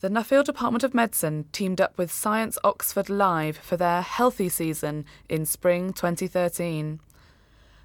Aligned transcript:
The 0.00 0.08
Nuffield 0.08 0.44
Department 0.44 0.82
of 0.82 0.94
Medicine 0.94 1.44
teamed 1.52 1.78
up 1.78 1.98
with 1.98 2.10
Science 2.10 2.56
Oxford 2.64 3.10
Live 3.10 3.58
for 3.58 3.76
their 3.76 4.00
Healthy 4.00 4.48
Season 4.48 5.04
in 5.28 5.44
spring 5.44 5.92
2013. 5.92 7.00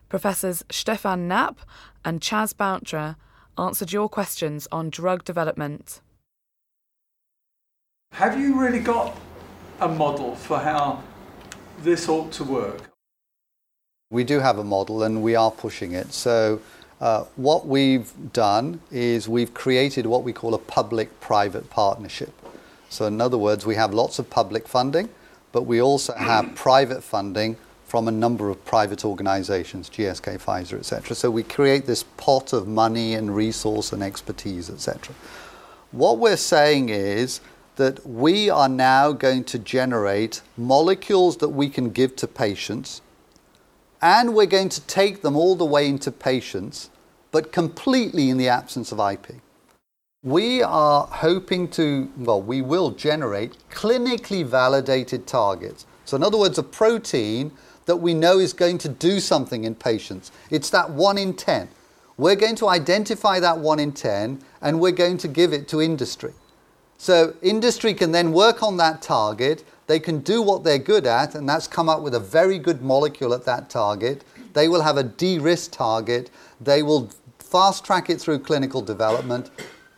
Professors 0.07 0.63
Stefan 0.71 1.27
Knapp 1.27 1.59
and 2.05 2.21
Chas 2.21 2.53
Bountra 2.53 3.17
answered 3.57 3.91
your 3.91 4.07
questions 4.07 4.65
on 4.71 4.89
drug 4.89 5.25
development. 5.25 5.99
Have 8.13 8.39
you 8.39 8.57
really 8.57 8.79
got 8.79 9.13
a 9.81 9.89
model 9.89 10.37
for 10.37 10.57
how 10.57 11.03
this 11.79 12.07
ought 12.07 12.31
to 12.31 12.45
work? 12.45 12.91
We 14.09 14.23
do 14.23 14.39
have 14.39 14.57
a 14.57 14.63
model 14.63 15.03
and 15.03 15.21
we 15.21 15.35
are 15.35 15.51
pushing 15.51 15.91
it. 15.91 16.13
So, 16.13 16.61
uh, 17.01 17.25
what 17.35 17.67
we've 17.67 18.11
done 18.31 18.79
is 18.89 19.27
we've 19.27 19.53
created 19.53 20.05
what 20.05 20.23
we 20.23 20.31
call 20.31 20.53
a 20.53 20.59
public 20.59 21.19
private 21.19 21.69
partnership. 21.69 22.33
So, 22.89 23.05
in 23.05 23.19
other 23.19 23.37
words, 23.37 23.65
we 23.65 23.75
have 23.75 23.93
lots 23.93 24.19
of 24.19 24.29
public 24.29 24.67
funding, 24.67 25.09
but 25.51 25.63
we 25.63 25.81
also 25.81 26.13
have 26.13 26.55
private 26.55 27.03
funding 27.03 27.57
from 27.85 28.07
a 28.07 28.11
number 28.11 28.49
of 28.49 28.63
private 28.65 29.03
organizations, 29.03 29.89
GSK, 29.89 30.39
Pfizer, 30.41 30.79
etc. 30.79 31.15
So, 31.15 31.29
we 31.29 31.43
create 31.43 31.85
this 31.85 32.03
pot 32.03 32.53
of 32.53 32.67
money 32.67 33.13
and 33.13 33.35
resource 33.35 33.91
and 33.91 34.01
expertise, 34.01 34.69
etc. 34.69 35.13
What 35.91 36.19
we're 36.19 36.37
saying 36.37 36.89
is 36.89 37.41
that 37.75 38.05
we 38.07 38.49
are 38.49 38.69
now 38.69 39.11
going 39.11 39.43
to 39.43 39.59
generate 39.59 40.41
molecules 40.55 41.37
that 41.37 41.49
we 41.49 41.69
can 41.69 41.89
give 41.89 42.15
to 42.17 42.27
patients, 42.27 43.01
and 44.01 44.33
we're 44.33 44.45
going 44.45 44.69
to 44.69 44.81
take 44.81 45.21
them 45.21 45.35
all 45.35 45.55
the 45.55 45.65
way 45.65 45.87
into 45.89 46.11
patients, 46.11 46.89
but 47.35 47.51
completely 47.51 48.29
in 48.29 48.37
the 48.37 48.47
absence 48.47 48.93
of 48.93 48.99
IP. 49.01 49.41
We 50.23 50.63
are 50.63 51.05
hoping 51.05 51.67
to, 51.71 52.09
well, 52.15 52.41
we 52.41 52.61
will 52.61 52.91
generate 52.91 53.57
clinically 53.69 54.45
validated 54.45 55.27
targets. 55.27 55.85
So, 56.05 56.15
in 56.15 56.23
other 56.23 56.37
words, 56.37 56.57
a 56.57 56.63
protein 56.63 57.51
that 57.87 57.97
we 57.97 58.13
know 58.13 58.39
is 58.39 58.53
going 58.53 58.77
to 58.77 58.87
do 58.87 59.19
something 59.19 59.65
in 59.65 59.75
patients. 59.75 60.31
It's 60.49 60.69
that 60.69 60.89
1 60.91 61.17
in 61.17 61.33
10. 61.33 61.67
We're 62.15 62.37
going 62.37 62.55
to 62.55 62.69
identify 62.69 63.41
that 63.41 63.57
1 63.57 63.79
in 63.79 63.91
10 63.91 64.39
and 64.61 64.79
we're 64.79 64.93
going 64.93 65.17
to 65.17 65.27
give 65.27 65.51
it 65.51 65.67
to 65.67 65.81
industry. 65.81 66.31
So 66.97 67.35
industry 67.41 67.93
can 67.93 68.13
then 68.13 68.31
work 68.31 68.63
on 68.63 68.77
that 68.77 69.01
target. 69.01 69.65
They 69.87 69.99
can 69.99 70.19
do 70.19 70.41
what 70.41 70.63
they're 70.63 70.77
good 70.79 71.05
at, 71.05 71.35
and 71.35 71.49
that's 71.49 71.67
come 71.67 71.89
up 71.89 72.01
with 72.01 72.15
a 72.15 72.19
very 72.19 72.59
good 72.59 72.81
molecule 72.81 73.33
at 73.33 73.43
that 73.43 73.69
target. 73.69 74.23
They 74.53 74.69
will 74.69 74.81
have 74.81 74.95
a 74.95 75.03
de-risk 75.03 75.71
target. 75.71 76.31
They 76.61 76.81
will 76.81 77.11
fast 77.45 77.85
track 77.85 78.09
it 78.09 78.19
through 78.19 78.39
clinical 78.39 78.81
development. 78.81 79.49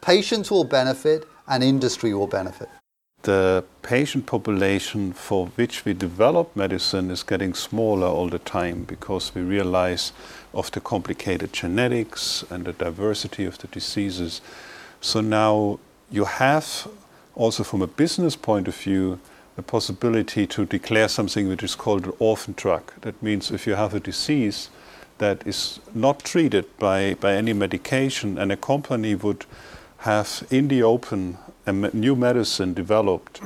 Patients 0.01 0.51
will 0.51 0.63
benefit, 0.63 1.25
and 1.47 1.63
industry 1.63 2.13
will 2.13 2.27
benefit. 2.27 2.69
The 3.23 3.63
patient 3.81 4.25
population 4.25 5.11
for 5.11 5.47
which 5.55 5.85
we 5.85 5.93
develop 5.93 6.55
medicine 6.55 7.09
is 7.09 7.23
getting 7.23 7.53
smaller 7.53 8.07
all 8.07 8.29
the 8.29 8.39
time 8.39 8.83
because 8.83 9.33
we 9.33 9.41
realize 9.41 10.13
of 10.53 10.71
the 10.71 10.79
complicated 10.79 11.51
genetics 11.51 12.43
and 12.49 12.65
the 12.65 12.73
diversity 12.73 13.45
of 13.45 13.57
the 13.57 13.67
diseases. 13.67 14.41
So 15.01 15.21
now 15.21 15.79
you 16.11 16.25
have 16.25 16.87
also 17.35 17.63
from 17.63 17.81
a 17.81 17.87
business 17.87 18.35
point 18.35 18.67
of 18.67 18.75
view 18.75 19.19
the 19.55 19.63
possibility 19.63 20.45
to 20.47 20.65
declare 20.65 21.07
something 21.07 21.47
which 21.49 21.63
is 21.63 21.75
called 21.75 22.05
an 22.05 22.13
orphan 22.19 22.53
drug. 22.55 22.93
That 23.01 23.21
means 23.23 23.51
if 23.51 23.65
you 23.65 23.73
have 23.73 23.95
a 23.95 23.99
disease 23.99 24.69
that 25.17 25.45
is 25.45 25.79
not 25.93 26.23
treated 26.23 26.65
by, 26.77 27.15
by 27.15 27.33
any 27.33 27.53
medication 27.53 28.37
and 28.37 28.51
a 28.51 28.57
company 28.57 29.15
would 29.15 29.45
have 29.99 30.45
in 30.49 30.67
the 30.67 30.83
open 30.83 31.37
a 31.65 31.71
new 31.71 32.15
medicine 32.15 32.73
developed, 32.73 33.41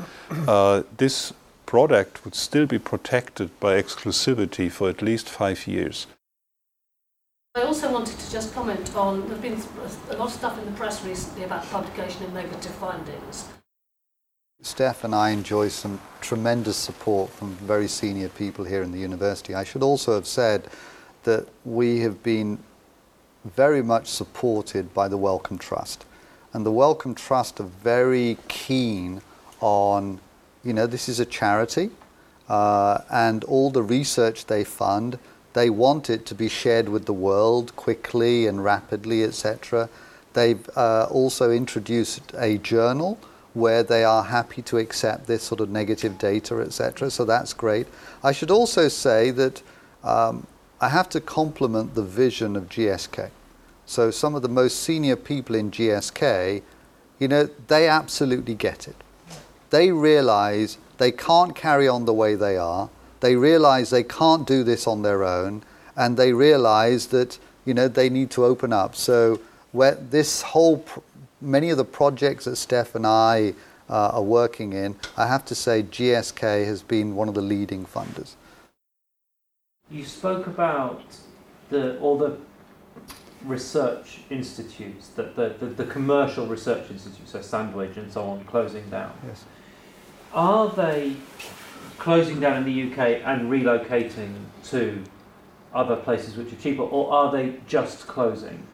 uh, 0.48 0.84
this 0.98 1.34
product 1.66 2.24
would 2.24 2.36
still 2.36 2.66
be 2.66 2.78
protected 2.78 3.58
by 3.60 3.82
exclusivity 3.82 4.72
for 4.72 4.90
at 4.90 5.02
least 5.02 5.30
five 5.30 5.66
years. 5.66 6.08
I 7.56 7.64
also 7.64 7.92
wanted 7.92 8.18
to 8.20 8.32
just 8.32 8.54
comment 8.54 8.96
on, 8.96 9.28
there's 9.28 9.42
been 9.42 9.62
a 10.10 10.18
lot 10.18 10.28
of 10.28 10.34
stuff 10.34 10.58
in 10.60 10.66
the 10.66 10.72
press 10.72 11.04
recently 11.04 11.44
about 11.44 11.66
publication 11.70 12.24
of 12.24 12.34
negative 12.34 12.74
findings. 12.76 13.50
Steph 14.62 15.04
and 15.04 15.16
I 15.16 15.32
enjoy 15.32 15.70
some 15.70 16.00
tremendous 16.22 16.78
support 16.78 17.32
from 17.32 17.56
very 17.56 17.88
senior 17.88 18.30
people 18.30 18.64
here 18.64 18.84
in 18.84 18.92
the 18.92 19.00
university. 19.00 19.56
I 19.56 19.64
should 19.64 19.82
also 19.82 20.14
have 20.14 20.28
said 20.28 20.70
that 21.24 21.48
we 21.66 22.00
have 22.00 22.24
been 22.24 22.60
very 23.46 23.82
much 23.82 24.08
supported 24.08 24.94
by 24.94 25.08
the 25.08 25.18
Wellcome 25.18 25.58
Trust. 25.58 26.06
And 26.54 26.66
the 26.66 26.72
Wellcome 26.72 27.16
Trust 27.16 27.60
are 27.60 27.64
very 27.64 28.38
keen 28.48 29.22
on, 29.60 30.20
you 30.64 30.74
know, 30.74 30.88
this 30.88 31.08
is 31.08 31.20
a 31.20 31.26
charity, 31.26 31.92
uh, 32.50 33.00
and 33.10 33.44
all 33.46 33.72
the 33.72 33.84
research 33.84 34.46
they 34.46 34.64
fund 34.64 35.18
they 35.54 35.70
want 35.70 36.10
it 36.10 36.26
to 36.28 36.36
be 36.36 36.48
shared 36.48 36.90
with 36.90 37.06
the 37.06 37.14
world 37.14 37.76
quickly 37.76 38.48
and 38.48 38.64
rapidly, 38.64 39.24
etc. 39.24 39.90
They've 40.34 40.70
uh, 40.78 41.08
also 41.12 41.52
introduced 41.52 42.22
a 42.38 42.58
journal 42.58 43.18
where 43.54 43.84
they 43.84 44.06
are 44.06 44.24
happy 44.24 44.62
to 44.62 44.78
accept 44.78 45.28
this 45.28 45.44
sort 45.44 45.60
of 45.60 45.70
negative 45.70 46.18
data, 46.18 46.62
etc. 46.62 47.12
So 47.12 47.26
that's 47.26 47.54
great. 47.54 47.88
I 48.24 48.32
should 48.32 48.50
also 48.50 48.88
say 48.88 49.32
that 49.32 49.62
um, 50.06 50.48
I 50.82 50.90
have 50.90 51.08
to 51.10 51.22
compliment 51.22 51.96
the 51.96 52.04
vision 52.04 52.58
of 52.58 52.68
GSK. 52.68 53.30
So 53.86 54.12
some 54.12 54.36
of 54.36 54.42
the 54.42 54.50
most 54.50 54.82
senior 54.82 55.16
people 55.16 55.56
in 55.56 55.72
GSK, 55.72 56.62
you 57.20 57.28
know, 57.28 57.50
they 57.68 57.88
absolutely 57.88 58.56
get 58.56 58.88
it. 58.88 58.96
They 59.70 59.92
realize 59.92 60.78
they 60.98 61.12
can't 61.12 61.56
carry 61.56 61.88
on 61.88 62.06
the 62.06 62.14
way 62.14 62.36
they 62.36 62.58
are 62.58 62.90
they 63.22 63.36
realize 63.36 63.92
they 63.92 64.04
can't 64.04 64.46
do 64.46 64.64
this 64.64 64.86
on 64.86 65.04
their 65.04 65.24
own, 65.24 65.64
and 65.96 66.18
they 66.18 66.34
realize 66.34 67.08
that 67.08 67.40
you 67.66 67.74
know 67.74 67.88
they 67.88 68.10
need 68.10 68.30
to 68.32 68.44
open 68.44 68.74
up. 68.74 68.96
So 68.96 69.40
where 69.72 69.96
this 69.96 70.42
whole, 70.42 70.84
many 71.40 71.70
of 71.70 71.78
the 71.78 71.86
projects 71.86 72.46
that 72.46 72.58
Steph 72.58 72.94
and 72.96 73.08
I 73.08 73.54
uh, 73.90 74.10
are 74.14 74.24
working 74.24 74.74
in, 74.74 74.96
I 75.16 75.28
have 75.28 75.46
to 75.46 75.56
say 75.56 75.84
GSK 75.84 76.66
has 76.66 76.82
been 76.84 77.16
one 77.16 77.30
of 77.30 77.36
the 77.36 77.42
leading 77.42 77.86
funders. 77.86 78.34
You 79.92 80.06
spoke 80.06 80.48
about 80.48 81.04
the 81.70 82.00
all 82.00 82.18
the 82.18 82.38
research 83.44 84.20
institutes, 84.30 85.10
that 85.10 85.36
the, 85.36 85.56
the, 85.60 85.66
the, 85.66 85.86
commercial 85.86 86.46
research 86.46 86.92
institutes, 86.92 87.32
so 87.32 87.42
Sandwich 87.42 87.98
and 87.98 88.12
so 88.12 88.24
on, 88.24 88.44
closing 88.46 88.88
down. 88.90 89.12
Yes. 89.26 89.46
Are 90.34 90.70
they 90.70 91.16
closing 91.98 92.40
down 92.40 92.58
in 92.58 92.66
the 92.66 92.92
UK 92.92 93.22
and 93.26 93.52
relocating 93.52 94.34
to 94.66 95.04
other 95.74 95.96
places 95.96 96.36
which 96.36 96.54
are 96.54 96.58
cheaper, 96.58 96.84
or 96.84 97.12
are 97.12 97.32
they 97.32 97.56
just 97.68 98.08
closing? 98.08 98.68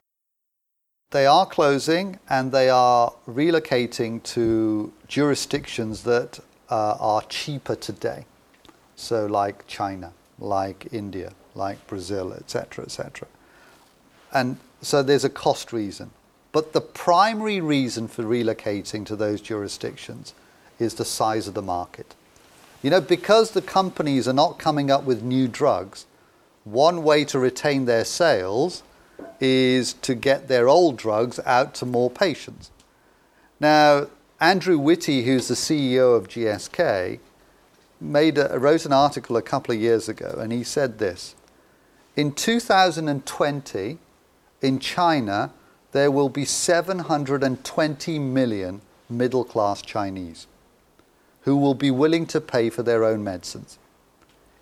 They 1.11 1.25
are 1.25 1.45
closing 1.45 2.19
and 2.29 2.51
they 2.51 2.69
are 2.69 3.13
relocating 3.27 4.21
to 4.23 4.91
jurisdictions 5.07 6.03
that 6.03 6.39
uh, 6.69 6.97
are 6.99 7.21
cheaper 7.23 7.75
today. 7.75 8.25
So, 8.97 9.25
like 9.25 9.65
China, 9.67 10.11
like 10.39 10.87
India, 10.91 11.33
like 11.55 11.85
Brazil, 11.87 12.33
etc., 12.33 12.85
etc. 12.85 13.27
And 14.33 14.57
so 14.81 15.01
there's 15.01 15.23
a 15.23 15.29
cost 15.29 15.73
reason. 15.73 16.11
But 16.51 16.73
the 16.73 16.81
primary 16.81 17.61
reason 17.61 18.07
for 18.07 18.23
relocating 18.23 19.05
to 19.07 19.15
those 19.15 19.41
jurisdictions 19.41 20.33
is 20.79 20.95
the 20.95 21.05
size 21.05 21.47
of 21.47 21.53
the 21.53 21.61
market. 21.61 22.15
You 22.81 22.89
know, 22.89 23.01
because 23.01 23.51
the 23.51 23.61
companies 23.61 24.27
are 24.27 24.33
not 24.33 24.59
coming 24.59 24.91
up 24.91 25.03
with 25.03 25.23
new 25.23 25.47
drugs, 25.47 26.05
one 26.63 27.03
way 27.03 27.25
to 27.25 27.39
retain 27.39 27.85
their 27.85 28.05
sales 28.05 28.83
is 29.39 29.93
to 29.93 30.13
get 30.15 30.47
their 30.47 30.67
old 30.67 30.97
drugs 30.97 31.39
out 31.45 31.73
to 31.75 31.85
more 31.85 32.09
patients. 32.09 32.71
Now, 33.59 34.07
Andrew 34.39 34.77
Whitty, 34.77 35.23
who's 35.23 35.47
the 35.47 35.55
CEO 35.55 36.15
of 36.15 36.27
GSK, 36.27 37.19
made 37.99 38.37
a, 38.37 38.59
wrote 38.59 38.85
an 38.85 38.93
article 38.93 39.37
a 39.37 39.41
couple 39.41 39.73
of 39.73 39.81
years 39.81 40.07
ago, 40.07 40.35
and 40.39 40.51
he 40.51 40.63
said 40.63 40.99
this 40.99 41.35
In 42.15 42.31
2020, 42.31 43.97
in 44.61 44.79
China, 44.79 45.53
there 45.91 46.11
will 46.11 46.29
be 46.29 46.45
720 46.45 48.19
million 48.19 48.81
middle 49.09 49.43
class 49.43 49.81
Chinese 49.81 50.47
who 51.47 51.55
will 51.55 51.73
be 51.73 51.89
willing 51.89 52.25
to 52.25 52.41
pay 52.41 52.69
for 52.69 52.83
their 52.83 53.05
own 53.05 53.23
medicines. 53.23 53.79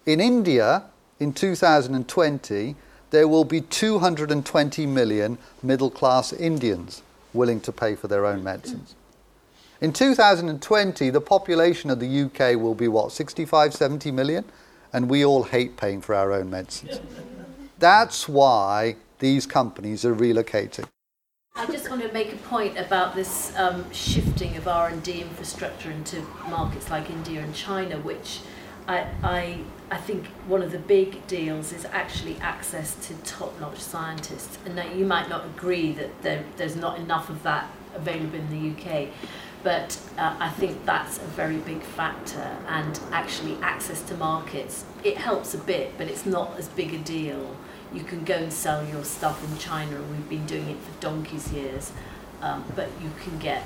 In 0.05 0.21
India, 0.21 0.83
in 1.19 1.33
2020, 1.33 2.75
there 3.09 3.27
will 3.27 3.43
be 3.43 3.61
220 3.61 4.85
million 4.85 5.39
middle 5.63 5.89
class 5.89 6.31
Indians 6.31 7.01
willing 7.33 7.59
to 7.61 7.71
pay 7.71 7.95
for 7.95 8.07
their 8.07 8.25
own 8.25 8.43
medicines. 8.43 8.93
In 9.81 9.91
2020, 9.91 11.09
the 11.09 11.19
population 11.19 11.89
of 11.89 11.99
the 11.99 12.21
UK 12.23 12.57
will 12.57 12.75
be 12.75 12.87
what, 12.87 13.11
65, 13.11 13.73
70 13.73 14.09
million? 14.11 14.45
And 14.93 15.09
we 15.09 15.25
all 15.25 15.43
hate 15.43 15.75
paying 15.75 15.99
for 15.99 16.15
our 16.15 16.31
own 16.31 16.49
medicines. 16.49 17.01
That's 17.79 18.29
why 18.29 18.95
these 19.19 19.45
companies 19.45 20.05
are 20.05 20.15
relocating. 20.15 20.87
I 21.57 21.65
just 21.65 21.89
want 21.89 22.01
to 22.03 22.11
make 22.13 22.31
a 22.31 22.37
point 22.37 22.77
about 22.77 23.15
this 23.15 23.53
um, 23.57 23.91
shifting 23.91 24.55
of 24.55 24.67
R&D 24.67 25.21
infrastructure 25.21 25.91
into 25.91 26.21
markets 26.49 26.89
like 26.89 27.09
India 27.09 27.41
and 27.41 27.53
China, 27.53 27.97
which 27.99 28.39
I, 28.87 29.07
I, 29.23 29.59
I 29.91 29.97
think 29.97 30.27
one 30.47 30.61
of 30.61 30.71
the 30.71 30.79
big 30.79 31.27
deals 31.27 31.73
is 31.73 31.83
actually 31.85 32.37
access 32.37 32.95
to 33.07 33.13
top-notch 33.25 33.79
scientists. 33.79 34.57
And 34.65 34.75
now 34.75 34.89
you 34.93 35.05
might 35.05 35.27
not 35.27 35.45
agree 35.45 35.91
that 35.93 36.21
there, 36.21 36.45
there's 36.55 36.77
not 36.77 36.97
enough 36.97 37.29
of 37.29 37.43
that 37.43 37.69
available 37.95 38.35
in 38.35 38.49
the 38.49 38.71
UK, 38.71 39.09
but 39.63 39.99
uh, 40.17 40.35
I 40.39 40.49
think 40.49 40.85
that's 40.85 41.17
a 41.17 41.25
very 41.27 41.57
big 41.57 41.81
factor. 41.81 42.55
And 42.67 42.99
actually 43.11 43.57
access 43.61 44.01
to 44.03 44.17
markets, 44.17 44.85
it 45.03 45.17
helps 45.17 45.53
a 45.53 45.57
bit, 45.57 45.97
but 45.97 46.07
it's 46.07 46.25
not 46.25 46.57
as 46.57 46.67
big 46.69 46.93
a 46.93 46.99
deal 46.99 47.55
you 47.95 48.03
can 48.03 48.23
go 48.23 48.35
and 48.35 48.51
sell 48.51 48.85
your 48.87 49.03
stuff 49.03 49.43
in 49.49 49.57
China, 49.57 49.95
and 49.95 50.11
we've 50.11 50.29
been 50.29 50.45
doing 50.45 50.69
it 50.69 50.77
for 50.79 51.01
donkey's 51.01 51.51
years. 51.51 51.91
Um, 52.41 52.63
but 52.75 52.89
you 53.01 53.09
can 53.23 53.39
get 53.39 53.63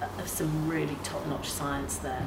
uh, 0.00 0.24
some 0.24 0.68
really 0.68 0.96
top-notch 1.04 1.48
science 1.48 1.96
there. 1.98 2.26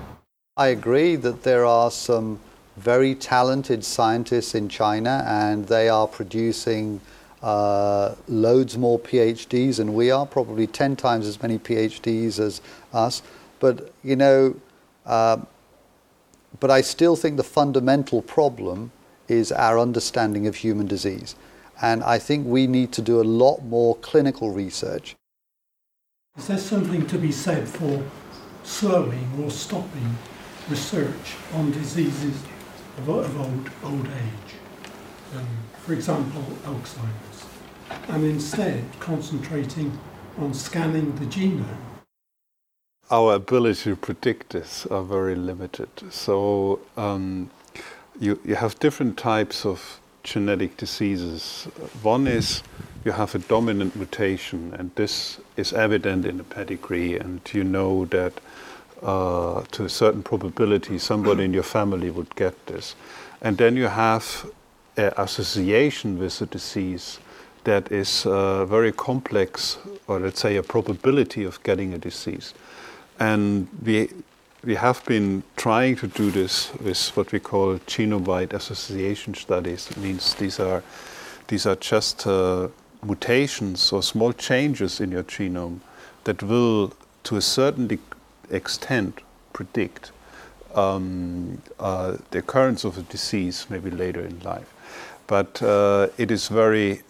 I 0.55 0.67
agree 0.67 1.15
that 1.15 1.43
there 1.43 1.65
are 1.65 1.89
some 1.89 2.39
very 2.77 3.15
talented 3.15 3.83
scientists 3.83 4.53
in 4.53 4.69
China, 4.69 5.25
and 5.27 5.67
they 5.67 5.89
are 5.89 6.07
producing 6.07 7.01
uh, 7.41 8.15
loads 8.27 8.77
more 8.77 8.99
PhDs 8.99 9.77
than 9.77 9.93
we 9.93 10.11
are, 10.11 10.25
probably 10.25 10.67
10 10.67 10.95
times 10.95 11.27
as 11.27 11.41
many 11.41 11.57
PhDs 11.57 12.39
as 12.39 12.61
us. 12.93 13.21
But, 13.59 13.91
you 14.03 14.15
know, 14.15 14.55
uh, 15.05 15.37
but 16.59 16.69
I 16.69 16.81
still 16.81 17.15
think 17.15 17.37
the 17.37 17.43
fundamental 17.43 18.21
problem 18.21 18.91
is 19.27 19.51
our 19.51 19.79
understanding 19.79 20.47
of 20.47 20.55
human 20.55 20.87
disease. 20.87 21.35
And 21.81 22.03
I 22.03 22.19
think 22.19 22.45
we 22.45 22.67
need 22.67 22.91
to 22.93 23.01
do 23.01 23.19
a 23.19 23.23
lot 23.23 23.63
more 23.63 23.95
clinical 23.97 24.51
research. 24.51 25.15
Is 26.37 26.47
there 26.47 26.57
something 26.57 27.07
to 27.07 27.17
be 27.17 27.31
said 27.31 27.67
for 27.67 28.03
slowing 28.63 29.27
or 29.43 29.49
stopping 29.49 30.17
research 30.69 31.35
on 31.53 31.71
diseases 31.71 32.35
of, 32.97 33.09
old, 33.09 33.69
old 33.83 34.05
age? 34.05 34.55
Um, 35.33 35.47
for 35.85 35.93
example, 35.93 36.43
Alzheimer's, 36.65 37.45
and 38.09 38.23
instead 38.25 38.83
concentrating 38.99 39.97
on 40.37 40.53
scanning 40.53 41.15
the 41.15 41.25
genome? 41.25 41.77
Our 43.09 43.35
ability 43.35 43.91
to 43.91 43.95
predict 43.95 44.49
this 44.49 44.85
are 44.87 45.03
very 45.03 45.35
limited. 45.35 45.89
So 46.09 46.79
um, 46.97 47.49
you, 48.19 48.39
you 48.43 48.55
have 48.55 48.77
different 48.79 49.17
types 49.17 49.65
of 49.65 49.99
genetic 50.23 50.77
diseases. 50.77 51.67
One 52.01 52.27
is 52.27 52.61
you 53.05 53.11
have 53.11 53.33
a 53.33 53.39
dominant 53.39 53.95
mutation, 53.95 54.73
and 54.77 54.91
this 54.95 55.39
is 55.57 55.73
evident 55.73 56.25
in 56.25 56.37
the 56.37 56.43
pedigree, 56.43 57.17
and 57.17 57.41
you 57.53 57.63
know 57.63 58.05
that 58.05 58.33
uh, 59.01 59.63
to 59.71 59.85
a 59.85 59.89
certain 59.89 60.23
probability 60.23 60.99
somebody 60.99 61.43
in 61.45 61.53
your 61.53 61.63
family 61.63 62.11
would 62.11 62.35
get 62.35 62.65
this. 62.67 62.95
And 63.41 63.57
then 63.57 63.75
you 63.75 63.87
have 63.87 64.45
association 65.17 66.19
with 66.19 66.39
the 66.39 66.45
disease 66.45 67.19
that 67.63 67.91
is 67.91 68.25
uh, 68.25 68.65
very 68.65 68.91
complex, 68.91 69.77
or 70.07 70.19
let's 70.19 70.39
say 70.39 70.55
a 70.57 70.63
probability 70.63 71.43
of 71.43 71.61
getting 71.63 71.93
a 71.93 71.97
disease. 71.97 72.53
And 73.19 73.67
we, 73.85 74.09
we 74.63 74.75
have 74.75 75.05
been 75.05 75.43
trying 75.57 75.95
to 75.97 76.07
do 76.07 76.31
this 76.31 76.71
with 76.79 77.15
what 77.15 77.31
we 77.31 77.39
call 77.39 77.75
genome-wide 77.87 78.53
association 78.53 79.33
studies. 79.35 79.89
It 79.91 79.97
means 79.97 80.33
these 80.35 80.59
are 80.59 80.83
these 81.47 81.65
are 81.65 81.75
just 81.75 82.25
uh, 82.25 82.69
mutations 83.03 83.91
or 83.91 84.01
small 84.01 84.31
changes 84.31 85.01
in 85.01 85.11
your 85.11 85.23
genome 85.23 85.81
that 86.23 86.41
will, 86.41 86.93
to 87.23 87.35
a 87.35 87.41
certain 87.41 87.99
extent, 88.49 89.19
predict 89.51 90.11
um, 90.73 91.61
uh, 91.77 92.15
the 92.31 92.39
occurrence 92.39 92.85
of 92.85 92.97
a 92.97 93.01
disease 93.01 93.65
maybe 93.69 93.91
later 93.91 94.21
in 94.21 94.39
life. 94.39 94.70
But 95.31 95.63
uh, 95.63 96.09
it 96.17 96.29
is 96.29 96.49
very, 96.49 97.03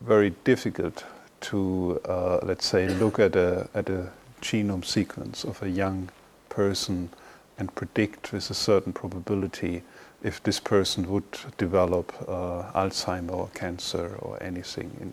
very 0.00 0.30
difficult 0.42 1.04
to, 1.42 2.00
uh, 2.04 2.40
let's 2.42 2.66
say, 2.66 2.88
look 2.88 3.20
at 3.20 3.36
a, 3.36 3.68
at 3.74 3.88
a 3.88 4.10
genome 4.42 4.84
sequence 4.84 5.44
of 5.44 5.62
a 5.62 5.70
young 5.70 6.08
person 6.48 7.10
and 7.56 7.72
predict 7.76 8.32
with 8.32 8.50
a 8.50 8.54
certain 8.54 8.92
probability 8.92 9.84
if 10.20 10.42
this 10.42 10.58
person 10.58 11.08
would 11.10 11.38
develop 11.58 12.12
uh, 12.26 12.72
Alzheimer 12.74 13.30
or 13.30 13.50
cancer 13.54 14.16
or 14.18 14.42
anything 14.42 14.90
in, 15.00 15.12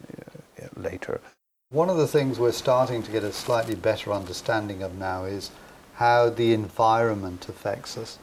uh, 0.65 0.81
later. 0.81 1.21
One 1.69 1.91
of 1.91 1.97
the 1.97 2.07
things 2.07 2.39
we're 2.39 2.53
starting 2.53 3.03
to 3.03 3.11
get 3.11 3.23
a 3.23 3.31
slightly 3.31 3.75
better 3.75 4.11
understanding 4.11 4.81
of 4.81 4.97
now 4.97 5.25
is 5.25 5.51
how 5.93 6.31
the 6.31 6.53
environment 6.53 7.47
affects 7.49 7.99
us. 7.99 8.17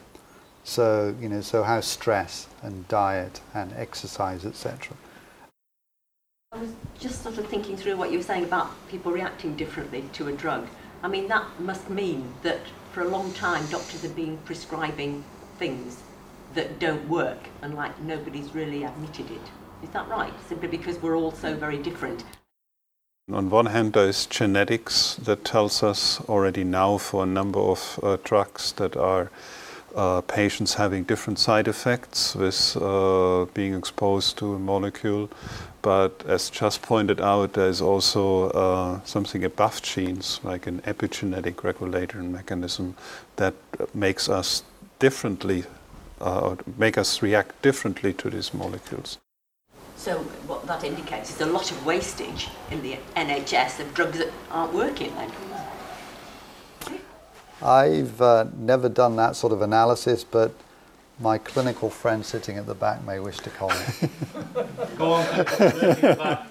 So, 0.65 1.15
you 1.21 1.29
know, 1.29 1.41
so 1.41 1.63
how 1.63 1.81
stress 1.81 2.47
and 2.63 2.87
diet 2.89 3.41
and 3.53 3.73
exercise, 3.73 4.45
etc. 4.45 4.97
I 6.53 6.59
was 6.59 6.73
just 7.01 7.23
sort 7.23 7.39
of 7.39 7.47
thinking 7.47 7.77
through 7.77 7.97
what 7.97 8.11
you 8.13 8.19
were 8.19 8.25
saying 8.25 8.45
about 8.45 8.71
people 8.89 9.11
reacting 9.11 9.57
differently 9.57 10.05
to 10.13 10.29
a 10.29 10.33
drug. 10.33 10.69
I 11.03 11.09
mean, 11.09 11.27
that 11.29 11.45
must 11.59 11.91
mean 11.91 12.35
that 12.43 12.61
for 12.93 13.01
a 13.01 13.09
long 13.09 13.33
time 13.33 13.67
doctors 13.67 14.03
have 14.03 14.15
been 14.15 14.37
prescribing 14.45 15.25
things 15.59 16.03
that 16.55 16.79
don't 16.79 17.09
work 17.09 17.39
and 17.63 17.75
like 17.75 17.99
nobody's 18.01 18.55
really 18.55 18.85
admitted 18.85 19.31
it. 19.31 19.41
Is 19.83 19.91
that 19.91 20.07
right? 20.09 20.33
Simply 20.49 20.69
because 20.69 21.01
we're 21.01 21.17
all 21.17 21.33
so 21.33 21.57
very 21.57 21.79
different. 21.79 22.25
On 23.33 23.49
one 23.51 23.67
hand, 23.67 23.95
there 23.95 24.09
is 24.09 24.27
genetics 24.27 25.15
that 25.17 25.45
tells 25.45 25.83
us 25.83 26.21
already 26.29 26.65
now 26.65 26.99
for 26.99 27.23
a 27.23 27.27
number 27.27 27.61
of 27.61 27.99
uh, 28.03 28.19
drugs 28.23 28.73
that 28.73 28.97
are 28.97 29.31
uh, 29.95 30.21
patients 30.23 30.75
having 30.75 31.05
different 31.05 31.39
side 31.39 31.69
effects 31.69 32.35
with 32.35 32.77
uh, 32.81 33.47
being 33.55 33.75
exposed 33.75 34.39
to 34.39 34.55
a 34.55 34.59
molecule. 34.59 35.29
But 35.83 36.23
as 36.27 36.49
just 36.49 36.83
pointed 36.83 37.21
out, 37.21 37.55
there 37.55 37.69
is 37.69 37.81
also 37.81 38.51
uh, 38.51 39.01
something 39.05 39.45
above 39.45 39.83
genes, 39.83 40.41
like 40.45 40.67
an 40.67 40.81
epigenetic 40.83 41.65
regulator 41.65 42.19
and 42.19 42.33
mechanism, 42.33 42.95
that 43.37 43.55
makes 43.95 44.29
us 44.29 44.63
differently, 44.99 45.65
uh, 46.21 46.57
make 46.79 46.97
us 46.97 47.21
react 47.21 47.61
differently 47.63 48.13
to 48.15 48.31
these 48.31 48.55
molecules. 48.55 49.19
So 49.97 50.19
what 50.47 50.67
that 50.67 50.85
indicates 50.85 51.31
is 51.31 51.41
a 51.41 51.47
lot 51.47 51.71
of 51.71 51.85
wastage 51.87 52.49
in 52.71 52.83
the 52.83 52.99
NHS 53.17 53.81
of 53.81 53.95
drugs 53.95 54.19
that 54.19 54.33
aren't 54.51 54.73
working 54.73 55.15
then. 55.17 55.31
I've 57.63 58.21
uh, 58.21 58.47
never 58.57 58.89
done 58.89 59.17
that 59.17 59.37
sort 59.37 59.53
of 59.53 59.63
analysis, 59.63 60.25
but 60.25 60.53
my 61.21 61.39
clinical 61.39 61.91
friend 61.91 62.27
sitting 62.27 62.59
at 62.59 62.67
the 62.67 62.75
back 62.75 63.05
may 63.05 63.21
wish 63.21 63.39
to 63.39 63.51
comment. 63.51 64.11
Go 64.99 65.13
on. 65.13 65.25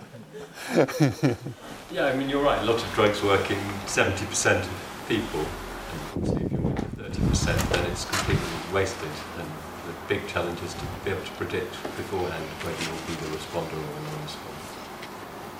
yeah, 1.91 2.05
I 2.05 2.15
mean, 2.15 2.29
you're 2.29 2.43
right. 2.43 2.61
A 2.61 2.65
lot 2.65 2.81
of 2.81 2.93
drugs 2.93 3.21
work 3.21 3.51
in 3.51 3.57
70% 3.85 4.61
of 4.61 5.03
people. 5.09 5.41
And 5.41 5.99
obviously, 6.15 6.45
if 6.45 6.51
you're 6.51 6.61
working 6.61 6.89
30%, 6.97 7.69
then 7.69 7.91
it's 7.91 8.05
completely 8.05 8.73
wasted. 8.73 9.09
And 9.39 9.49
the 9.87 9.93
big 10.07 10.25
challenge 10.27 10.61
is 10.61 10.73
to 10.75 10.85
be 11.03 11.11
able 11.11 11.23
to 11.23 11.31
predict 11.31 11.71
beforehand 11.97 12.45
whether 12.63 12.83
you'll 12.83 13.07
be 13.07 13.15
the 13.19 13.27
responder 13.35 13.75
or 13.75 13.91
the 13.95 14.01
non-responder. 14.11 14.67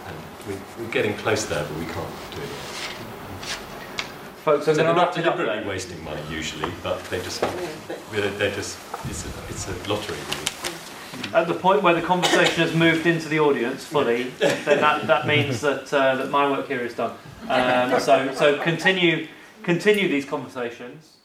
And 0.08 0.18
we, 0.48 0.84
we're 0.84 0.92
getting 0.92 1.16
close 1.18 1.46
there, 1.46 1.66
but 1.66 1.78
we 1.78 1.86
can't 1.86 2.16
do 2.34 2.42
it 2.42 2.48
yet. 2.48 3.21
Folks, 4.44 4.68
I'm 4.68 4.74
so 4.74 4.84
going 4.84 4.96
to 4.96 5.00
wrap 5.00 5.16
it 5.18 5.28
up 5.28 5.36
deliberately 5.38 5.70
wasting 5.70 6.04
money 6.04 6.22
usually, 6.28 6.72
but 6.82 7.04
they 7.06 7.22
just, 7.22 7.42
they 8.12 8.52
just, 8.56 8.80
it's 9.06 9.26
a, 9.26 9.30
it's 9.50 9.68
a 9.68 9.74
lottery 9.88 10.18
really. 10.18 11.36
At 11.36 11.48
the 11.48 11.54
point 11.54 11.84
where 11.84 11.94
the 11.94 12.02
conversation 12.02 12.64
has 12.64 12.74
moved 12.74 13.06
into 13.06 13.30
the 13.30 13.40
audience 13.40 13.86
fully, 13.86 14.24
then 14.40 14.80
that, 14.82 15.06
that 15.06 15.28
means 15.28 15.62
that 15.62 15.94
uh, 15.94 16.16
that 16.16 16.32
my 16.32 16.50
work 16.50 16.68
here 16.68 16.80
is 16.80 16.96
done. 16.96 17.16
Um, 17.50 18.00
so 18.00 18.34
so 18.34 18.60
continue 18.64 19.28
continue 19.62 20.08
these 20.08 20.26
conversations. 20.26 21.18